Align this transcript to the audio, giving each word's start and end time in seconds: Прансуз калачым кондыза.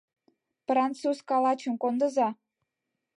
Прансуз 0.67 1.17
калачым 1.29 1.73
кондыза. 1.81 2.29